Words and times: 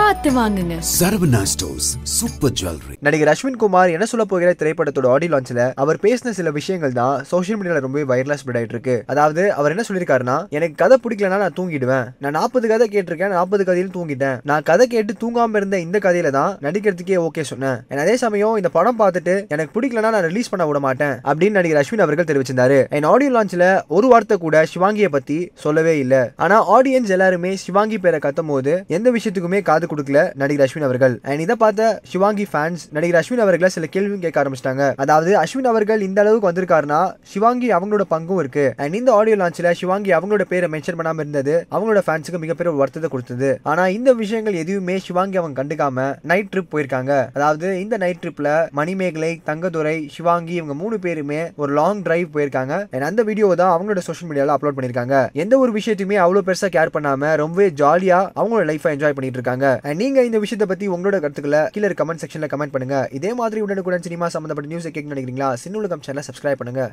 பார்த்து 0.00 0.28
வாங்குங்க. 0.36 0.74
Saravana 0.98 1.40
stores 1.50 1.88
super 2.16 2.52
jewellery. 2.58 2.94
நடிகர் 3.06 3.30
அஸ்வின் 3.32 3.58
குமார் 3.62 3.92
என்ன 3.94 4.04
சொல்ல 4.10 4.24
போகிற 4.30 4.50
திரைப்படத்தோட 4.60 5.06
ஆடியோ 5.14 5.30
லான்ச்ல? 5.32 5.62
அவர் 5.82 5.98
பேசின 6.04 6.32
சில 6.38 6.50
விஷயங்கள் 6.58 6.94
தான் 6.98 7.16
சோஷியல் 7.30 7.58
மீடியால 7.60 7.80
ரொம்ப 7.84 8.04
வைரலா 8.10 8.36
ஸ்ப்ரெட் 8.40 8.58
ஆயிட்டு 8.60 8.74
இருக்கு 8.76 8.94
அதாவது 9.12 9.42
அவர் 9.58 9.72
என்ன 9.74 9.84
சொல்லியிருக்காருன்னா 9.88 10.36
எனக்கு 10.56 10.76
கதை 10.82 10.96
பிடிக்கலனா 11.04 11.40
நான் 11.44 11.56
தூங்கிடுவேன். 11.58 12.06
நான் 12.24 12.36
நாற்பது 12.38 12.68
கதை 12.72 12.86
கேட்டிருக்கேன் 12.94 13.34
நாற்பது 13.36 13.64
கதையிலும் 13.68 13.94
தூங்கிட்டேன். 13.96 14.38
நான் 14.50 14.64
கதை 14.70 14.86
கேட்டு 14.94 15.14
தூங்காம 15.22 15.60
இருந்த 15.60 15.78
இந்த 15.86 16.00
கதையில 16.06 16.30
தான் 16.38 16.54
நடிக்கிறதுக்கே 16.66 17.18
ஓகே 17.26 17.44
சொன்னேன். 17.50 17.78
And 17.90 18.00
அதே 18.04 18.14
சமயம் 18.24 18.56
இந்த 18.60 18.70
படம் 18.78 19.00
பார்த்துட்டு 19.02 19.36
எனக்கு 19.56 19.74
பிடிக்கலனா 19.76 20.14
நான் 20.16 20.28
ரிலீஸ் 20.30 20.52
பண்ண 20.54 20.66
விட 20.70 20.80
மாட்டேன். 20.86 21.14
அப்படின்னு 21.32 21.58
நடிகர் 21.58 21.82
அஸ்வின் 21.82 22.04
அவர்கள் 22.06 22.30
தெரிவிச்சிருந்தாரு. 22.30 22.80
என் 23.00 23.10
ஆடியோ 23.12 23.32
லான்ச்ல 23.36 23.68
ஒரு 23.98 24.08
வார்த்தை 24.14 24.38
கூட 24.46 24.64
சிவாங்கியை 24.74 25.12
பத்தி 25.18 25.40
சொல்லவே 25.66 25.96
இல்லை. 26.04 26.22
ஆனா 26.46 26.58
ஆடியன்ஸ் 26.78 27.14
எல்லாருமே 27.18 27.54
சிவாங்கி 27.66 28.00
பேரை 28.06 28.20
கத்தும் 28.28 28.52
போது 28.54 28.74
எந்த 28.98 29.08
விஷயத்துக்குமே 29.18 29.62
காது 29.70 29.88
கொடுக்கல 29.92 30.22
நடிகர் 30.42 30.64
அஸ்வின் 30.66 30.86
அவர்கள். 30.88 31.14
அண்ட் 31.28 31.44
இதை 31.46 31.56
பார்த்த 31.64 31.88
சிவாங்கி 32.12 32.46
ஃபேன்ஸ் 32.52 32.84
நடிகர் 32.96 33.20
அஸ்வின் 33.20 33.42
அவர்களை 33.44 33.70
சில 33.76 33.86
கேள்வியும் 33.94 34.22
கேட்க 34.24 34.38
ஆரம்பிச்சிட்டாங்க. 34.42 34.84
அதாவது 35.04 35.30
அஸ்வின் 35.42 35.70
அவர்கள் 35.72 36.04
இந்த 36.08 36.20
அளவுக்கு 36.24 36.50
வந்திருக்காருன்னா 36.50 37.00
சிவாங்கி 37.32 37.70
அவங்களோட 37.78 38.06
பங்கும் 38.14 38.40
இருக்கு. 38.44 38.66
அண்ட் 38.82 38.98
இந்த 39.00 39.12
ஆடியோ 39.18 39.36
லான்ச்ல 39.42 39.72
சிவாங்கி 39.80 40.12
அவங்களோட 40.18 40.46
பேரை 40.52 40.70
மென்ஷன் 40.74 40.98
பண்ணாம 41.00 41.22
இருந்தது 41.24 41.54
அவங்களோட 41.74 42.02
ஃபேன்ஸுக்கு 42.06 42.42
மிகப்பெரிய 42.44 42.72
ஒரு 42.72 42.82
வருத்தத்தை 42.82 43.10
கொடுத்தது. 43.14 43.50
ஆனா 43.72 43.84
இந்த 43.98 44.10
விஷயங்கள் 44.22 44.60
எதுவுமே 44.62 44.96
சிவாங்கி 45.06 45.38
அவங்க 45.42 45.62
கண்டுக்காம 45.62 46.06
நைட் 46.32 46.50
ட்ரிப் 46.54 46.72
போயிருக்காங்க. 46.74 47.12
அதாவது 47.36 47.68
இந்த 47.84 47.94
நைட் 48.04 48.22
ட்ரிப்ல 48.24 48.48
மணிமேகலை 48.80 49.32
தங்கதுரை 49.50 49.96
சிவாங்கி 50.16 50.54
இவங்க 50.60 50.74
மூணு 50.82 50.96
பேருமே 51.04 51.40
ஒரு 51.62 51.72
லாங் 51.78 52.02
டிரைவ் 52.06 52.28
போயிருக்காங்க. 52.34 52.74
அந்த 53.10 53.22
வீடியோ 53.28 53.46
தான் 53.60 53.72
அவங்களோட 53.74 54.00
சோஷியல் 54.06 54.28
மீடியால 54.30 54.54
அப்லோட் 54.56 54.76
பண்ணிருக்காங்க 54.76 55.16
எந்த 55.42 55.54
ஒரு 55.62 55.70
விஷயத்தையுமே 55.76 56.16
அவ்வளவு 56.24 56.46
பெருசா 56.48 56.68
கேர் 56.76 56.92
பண்ணாம 56.96 57.30
ரொம்பவே 57.42 57.68
ஜாலியா 57.80 58.18
அவங்களோட 58.38 58.64
லைஃபை 58.70 58.92
என்ஜாய் 58.96 59.16
பண்ணிட்டு 59.16 59.38
இருக்காங்க. 59.38 59.66
நீங்க 59.94 60.24
இந்த 60.24 60.38
விஷயத்தை 60.38 60.66
பத்தி 60.68 60.88
உங்களோட 60.88 61.16
கருத்துக்களை 61.20 61.60
கீழே 61.72 61.88
கமெண்ட் 62.00 62.22
செக்ஷன்ல 62.24 62.48
கமெண்ட் 62.52 62.74
பண்ணுங்க. 62.74 63.08
இதே 63.12 63.34
மாதிரி 63.34 63.60
உடனுக்குடன் 63.60 64.02
சினிமா 64.02 64.28
சம்பந்தப்பட்ட 64.28 64.72
நியூஸ் 64.72 64.90
கேட்க 64.90 65.14
நினைக்கிறீங்களா? 65.14 65.50
சின்னுலகம் 65.64 66.04
சேனலை 66.06 66.24
சப்ஸ்கிரைப் 66.28 66.60
பண்ணுங்க. 66.62 66.84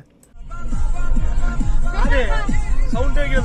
சவுண்டே 2.92 3.22
வைக்கிற 3.24 3.40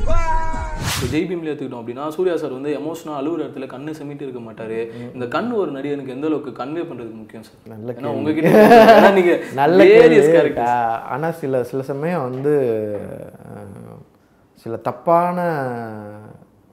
இப்போ 0.00 1.06
ஜெய் 1.12 1.26
பீம்ல 1.28 1.50
எடுத்துக்கிட்டோம் 1.50 1.82
அப்படின்னா 1.82 2.08
சூர்யா 2.08 2.36
சார் 2.36 2.52
வந்து 2.52 2.70
எமோஷனாக 2.78 3.18
அழுகுற 3.20 3.40
இடத்துல 3.44 3.66
கண்ணு 3.66 3.90
செமிட்டு 3.98 4.24
இருக்க 4.26 4.40
மாட்டாரு. 4.40 4.78
இந்த 5.14 5.26
கண் 5.26 5.50
ஒரு 5.52 5.70
நடிகனுக்கு 5.72 6.08
எந்த 6.08 6.26
அளவுக்கு 6.26 6.52
கன்வே 6.58 6.82
பண்றதுக்கு 6.88 7.20
முக்கியம் 7.20 7.42
சார்? 7.42 7.58
நல்ல 7.68 7.92
ஏன்னா 7.92 8.10
உங்ககிட்ட 8.16 8.50
ஏன்னா 8.94 9.12
நீங்க 9.18 9.34
நல்ல 9.54 9.78
various 9.84 9.94
கேள்வி. 10.16 10.34
characters. 10.36 10.68
ஆஹ் 10.72 11.00
ஆனா 11.12 11.30
சில 11.40 11.62
சில 11.64 11.82
சமயம் 11.82 12.26
வந்து 12.28 12.54
சில 14.66 14.76
தப்பான 14.80 15.38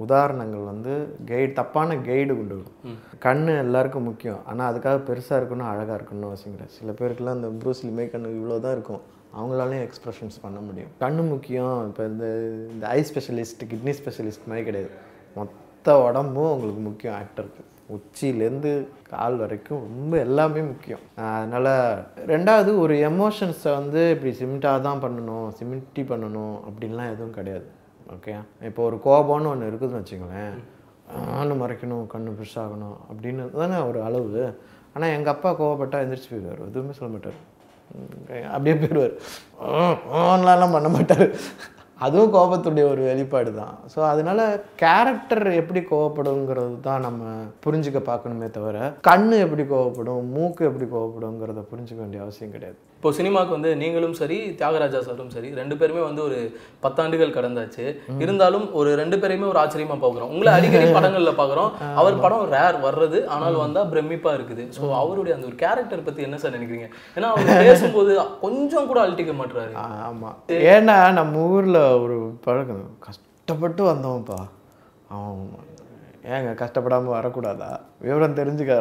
உதாரணங்கள் 0.06 0.64
வந்து 0.72 0.94
கைடு 1.30 1.52
தப்பான 1.60 1.98
கைடு 2.08 2.32
கொண்டு 2.40 2.56
வரும் 2.58 2.98
கண்ணு 3.26 3.54
எல்லாருக்கும் 3.66 4.08
முக்கியம். 4.10 4.42
ஆனா 4.50 4.64
அதுக்காக 4.72 4.98
பெருசா 5.10 5.36
இருக்கணும் 5.40 5.70
அழகா 5.74 5.94
இருக்கணும்னு 6.00 6.30
அவசியம் 6.32 6.56
கிடையாது. 6.56 6.76
சில 6.80 6.92
பேருக்குலாம் 7.00 7.40
இந்த 7.40 7.50
ப்ரூஸ்லி 7.62 7.92
மே 8.00 8.06
கண்ணு 8.16 8.34
இவ்வளோ 8.40 8.58
தான் 8.66 8.76
இருக்கும். 8.78 9.02
அவங்களாலையும் 9.38 9.86
எக்ஸ்பிரஷன்ஸ் 9.88 10.38
பண்ண 10.44 10.60
முடியும். 10.68 10.92
கண்ணு 11.04 11.24
முக்கியம். 11.32 11.80
இப்போ 11.88 12.04
இந்த 12.12 12.28
இந்த 12.74 12.86
ஐ 12.98 13.00
ஸ்பெஷலிஸ்ட் 13.10 13.64
கிட்னி 13.72 13.94
ஸ்பெஷலிஸ்ட் 14.02 14.50
மாதிரி 14.52 14.68
கிடையாது. 14.70 14.92
மொத்த 15.40 15.98
உடம்பும் 16.08 16.52
உங்களுக்கு 16.54 16.84
முக்கியம் 16.90 17.18
ஆக்டருக்கு 17.22 17.64
உச்சியிலேருந்து 17.96 18.72
கால் 19.12 19.36
வரைக்கும் 19.42 19.84
ரொம்ப 19.92 20.14
எல்லாமே 20.26 20.62
முக்கியம். 20.72 21.04
அதனால 21.36 21.68
ரெண்டாவது 22.32 22.72
ஒரு 22.84 22.96
எமோஷன்ஸை 23.10 23.72
வந்து 23.80 24.02
இப்படி 24.16 24.32
சிமிட்டாக 24.42 24.86
தான் 24.88 25.04
பண்ணணும் 25.04 25.48
சிமிட்டி 25.60 26.04
பண்ணணும் 26.12 26.56
அப்படின்லாம் 26.68 27.12
எதுவும் 27.14 27.38
கிடையாது. 27.38 27.68
ஓகே 28.16 28.34
இப்போ 28.70 28.82
ஒரு 28.90 28.98
கோபம்னு 29.06 29.52
ஒன்று 29.52 29.70
இருக்குதுன்னு 29.72 30.02
வச்சுங்களேன் 30.02 30.58
ஆணு 31.40 31.54
மறைக்கணும் 31.62 32.10
கண்ணு 32.14 32.32
பெருசாகணும் 32.40 32.98
அப்படின்னு 33.10 33.44
தானே 33.62 33.78
ஒரு 33.90 34.00
அளவு. 34.08 34.44
ஆனால் 34.96 35.14
எங்கள் 35.16 35.34
அப்பா 35.36 35.50
கோவப்பட்டால் 35.62 36.04
எந்திரிச்சு 36.04 36.32
போயிடுவார். 36.32 36.62
எதுவுமே 36.70 36.96
சொல்ல 36.98 37.10
மாட்டார். 37.14 37.40
அப்படியே 38.54 38.76
போயிடுவார். 38.82 39.16
ஓன்லாம் 40.22 40.76
பண்ண 40.76 40.90
மாட்டார். 40.96 41.28
அதுவும் 42.06 42.34
கோபத்துடைய 42.34 42.86
ஒரு 42.94 43.02
வெளிப்பாடு 43.10 43.52
தான். 43.60 43.76
ஸோ 43.94 44.00
அதனால 44.10 44.42
கேரக்டர் 44.82 45.46
எப்படி 45.62 45.82
கோவப்படுங்கிறது 45.92 46.76
தான் 46.88 47.06
நம்ம 47.08 47.32
புரிஞ்சுக்க 47.66 48.00
பார்க்கணுமே 48.10 48.50
தவிர 48.58 48.90
கண் 49.08 49.30
எப்படி 49.46 49.64
கோவப்படும் 49.72 50.28
மூக்கு 50.36 50.68
எப்படி 50.70 50.88
கோவப்படுங்கிறத 50.94 51.64
புரிஞ்சுக்க 51.72 52.00
வேண்டிய 52.04 52.22
அவசியம் 52.26 52.54
கிடையாது. 52.56 52.78
இப்போ 52.98 53.10
சினிமாக்கு 53.18 53.52
வந்து 53.56 53.72
நீங்களும் 53.82 54.16
சரி 54.20 54.38
தியாகராஜா 54.60 55.00
சாரும் 55.08 55.34
சரி 55.34 55.50
ரெண்டு 55.58 55.76
பேருமே 55.80 56.02
வந்து 56.08 56.22
ஒரு 56.28 56.38
பத்தாண்டுகள் 56.86 57.34
கடந்தாச்சு. 57.36 57.84
இருந்தாலும் 58.24 58.66
ஒரு 58.80 58.90
ரெண்டு 59.02 59.18
பேரையுமே 59.22 59.46
ஒரு 59.52 59.60
ஆச்சரியமா 59.64 59.98
பார்க்குறோம் 60.04 60.32
உங்களை 60.34 60.52
அடிக்கடி 60.58 60.86
படங்கள்ல 60.98 61.32
பார்க்குறோம் 61.40 61.70
அவர் 62.02 62.16
படம் 62.24 62.46
ரேர் 62.54 62.78
வர்றது 62.86 63.20
ஆனால் 63.34 63.58
வந்தா 63.64 63.82
பிரமிப்பா 63.92 64.32
இருக்குது. 64.38 64.64
ஸோ 64.78 64.82
அவருடைய 65.02 65.36
அந்த 65.36 65.48
ஒரு 65.50 65.58
கேரக்டர் 65.64 66.06
பத்தி 66.08 66.26
என்ன 66.28 66.38
சார் 66.44 66.56
நினைக்கிறீங்க? 66.58 66.88
ஏன்னா 67.18 67.28
அவர் 67.34 67.68
பேசும்போது 67.68 68.14
கொஞ்சம் 68.46 68.88
கூட 68.92 69.00
அழட்டிக்க 69.04 69.36
மாட்டுறாரு 69.42 69.76
ஆமாம் 70.10 70.40
ஏன்னா 70.74 70.98
நம்ம 71.20 71.44
ஊரில் 71.56 71.82
ஒரு 72.06 72.18
பழக்கம் 72.48 72.84
கஷ்டப்பட்டு 73.08 73.84
வந்தோம்ப்பா 73.92 74.40
அவன் 75.18 75.44
ஏங்க 76.38 76.54
கஷ்டப்படாமல் 76.64 77.16
வரக்கூடாதா? 77.18 77.70
விவரம் 78.08 78.40
தெரிஞ்சுக்க 78.42 78.80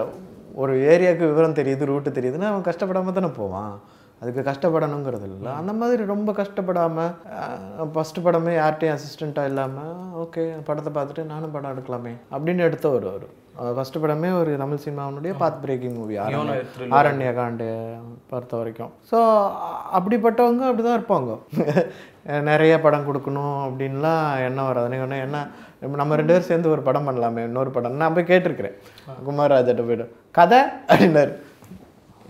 ஒரு 0.62 0.72
ஏரியாவுக்கு 0.92 1.30
விவரம் 1.32 1.58
தெரியுது 1.60 1.90
ரூட்டு 1.92 2.10
தெரியுதுன்னா 2.18 2.48
அவன் 2.52 2.66
கஷ்டப்படாமல் 2.70 3.18
தானே 3.18 3.30
போவான். 3.40 3.74
அதுக்கு 4.20 4.42
கஷ்டப்படணுங்கிறது 4.48 5.26
இல்லை 5.30 5.50
அந்த 5.60 5.72
மாதிரி 5.80 6.02
ரொம்ப 6.12 6.30
கஷ்டப்படாமல் 6.40 7.90
ஃபஸ்ட்டு 7.94 8.24
படமே 8.26 8.52
யார்கிட்டையும் 8.60 8.96
அசிஸ்டண்ட்டாக 8.98 9.50
இல்லாமல் 9.52 9.96
ஓகே 10.22 10.44
படத்தை 10.68 10.92
பார்த்துட்டு 10.94 11.24
நானும் 11.32 11.54
படம் 11.56 11.74
எடுக்கலாமே 11.74 12.14
அப்படின்னு 12.34 12.66
எடுத்த 12.68 12.86
ஒரு 12.98 13.08
ஒரு 13.16 13.28
ஃபஸ்ட்டு 13.76 14.00
படமே 14.02 14.30
ஒரு 14.38 14.50
Tamil 14.62 14.82
சினிமாவுடைய 14.84 15.34
path 15.42 15.60
breaking 15.62 15.96
movie. 15.98 16.16
Aaranya 16.98 17.30
Kaandam 17.38 17.68
பொறுத்த 18.30 18.54
வரைக்கும். 18.60 18.90
ஸோ 19.10 19.18
அப்படிப்பட்டவங்க 19.98 20.64
அப்படி 20.68 20.84
தான் 20.86 20.98
இருப்பாங்க. 20.98 21.32
நிறைய 22.50 22.74
படம் 22.84 23.06
கொடுக்கணும் 23.08 23.56
அப்படின்லாம் 23.66 24.22
எண்ணம் 24.46 24.68
வராது. 24.70 24.90
நீங்கள் 24.92 25.24
என்ன 25.26 25.40
நம்ம 26.02 26.16
ரெண்டு 26.20 26.32
பேரும் 26.32 26.48
சேர்ந்து 26.50 26.72
ஒரு 26.74 26.82
படம் 26.88 27.08
பண்ணலாமே 27.08 27.42
இன்னொரு 27.48 27.70
படம். 27.76 27.98
நான் 28.02 28.14
போய் 28.16 28.30
கேட்டிருக்கிறேன். 28.30 28.76
குமாரராஜட்ட 29.28 29.84
போய்ட்டு 29.88 30.06
கதை? 30.38 30.60
அப்படின்னாரு. 30.90 31.32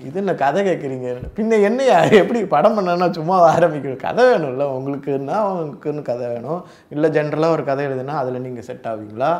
இது 0.07 0.17
என்ன 0.21 0.35
கதை 0.35 0.61
கேட்குறீங்க 0.67 1.11
பின்ன 1.37 1.59
என்னையா? 1.69 1.99
எப்படி 2.21 2.41
படம் 2.55 2.77
பண்ணனா 2.79 3.07
சும்மா 3.19 3.37
ஆரம்பிக்கணும். 3.53 4.05
கதை 4.07 4.25
வேணும்ல. 4.31 4.65
உங்களுக்குன்னா 4.77 5.37
உங்களுக்குன்னு 5.51 6.03
கதை 6.11 6.27
வேணும். 6.33 6.65
இல்லை 6.95 7.11
ஜென்ரலாக 7.11 7.57
ஒரு 7.57 7.65
கதை 7.65 7.87
எழுதுனா 7.87 8.17
அதில் 8.23 8.45
நீங்கள் 8.47 8.67
செட் 8.69 8.89
ஆவீங்களா? 8.93 9.31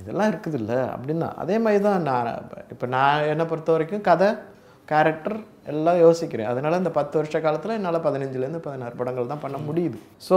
இதெல்லாம் 0.00 0.30
இருக்குது 0.32 0.58
இல்லை 0.60 0.78
அப்படின்னா 0.94 1.28
அதே 1.42 1.56
மாதிரி 1.58 1.82
தான் 1.82 2.02
நான் 2.02 2.28
இப்போ 2.70 2.86
நான் 2.96 3.26
என்னை 3.32 3.44
பொறுத்த 3.44 3.72
வரைக்கும் 3.72 4.06
கதை 4.10 4.28
கேரக்டர் 4.92 5.36
எல்லாம் 5.70 5.98
யோசிக்கிறேன். 6.04 6.48
அதனால 6.52 6.78
இந்த 6.80 6.90
பத்து 6.96 7.14
வருஷ 7.18 7.36
காலத்தில் 7.44 7.74
என்னால் 7.76 8.04
பதினஞ்சுலேருந்து 8.06 8.60
பதினாறு 8.64 8.94
படங்கள் 9.00 9.28
தான் 9.32 9.42
பண்ண 9.44 9.58
முடியுது. 9.66 9.98
ஸோ 10.28 10.36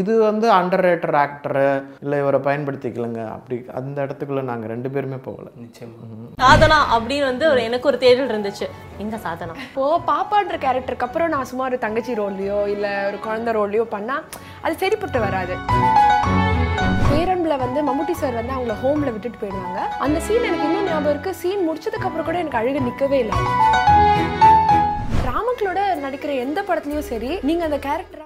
இது 0.00 0.12
வந்து 0.28 0.46
அண்டர் 0.58 0.84
ரேட்டர் 0.86 1.16
ஆக்டரு 1.22 1.64
இல்லை 2.04 2.18
இவரை 2.22 2.40
பயன்படுத்திக்கலங்க. 2.48 3.22
அப்படி 3.36 3.56
அந்த 3.80 3.96
இடத்துக்குள்ள 4.06 4.42
நாங்கள் 4.50 4.72
ரெண்டு 4.74 4.90
பேருமே 4.94 5.18
போகலை. 5.26 5.50
நிச்சயமா. 5.64 6.06
சாதனா 6.44 6.78
அப்படின்னு 6.96 7.26
வந்து 7.30 7.46
ஒரு 7.52 7.62
எனக்கு 7.68 7.90
ஒரு 7.92 8.00
தேடல் 8.04 8.30
இருந்துச்சு. 8.32 8.68
எங்க 9.04 9.16
சாதனா? 9.26 9.56
இப்போ 9.66 9.84
பாப்பான்ற 10.10 10.58
கேரக்டருக்கு 10.66 11.08
அப்புறம் 11.08 11.32
நான் 11.34 11.50
சும்மா 11.52 11.66
ஒரு 11.70 11.78
தங்கச்சி 11.86 12.14
ரோல்லையோ 12.22 12.60
இல்ல 12.74 12.86
ஒரு 13.08 13.20
குழந்தை 13.26 13.54
ரோல்லையோ 13.58 13.86
பண்ணா 13.96 14.18
அது 14.64 14.74
சரிப்பட்டு 14.84 15.20
வராது. 15.26 15.56
பேரன்பில் 17.10 17.62
வந்து 17.64 17.80
மம்முட்டி 17.88 18.14
சார் 18.22 18.38
வந்து 18.40 18.54
அவங்கள 18.56 18.76
ஹோம்ல 18.84 19.10
விட்டுட்டு 19.14 19.40
போயிடுவாங்க. 19.42 19.80
அந்த 20.06 20.18
சீன் 20.28 20.48
எனக்கு 20.50 20.68
இன்னும் 20.68 20.88
ஞாபகம் 20.90 21.12
இருக்கு. 21.14 21.32
சீன் 21.42 21.66
முடிச்சதுக்கு 21.68 22.08
அப்புறம் 22.08 22.28
கூட 22.30 22.38
எனக்கு 22.44 22.60
அழுக 22.62 22.80
நிக்கவே 22.88 23.20
இல்லை. 23.24 23.36
ராமக்களோட 25.62 26.02
நடிக்கிற 26.02 26.32
எந்த 26.42 26.60
படத்துலயும் 26.62 27.08
சரி 27.08 27.30
நீங்க 27.42 27.62
அந்த 27.64 27.78
கேரக்டர் 27.78 28.18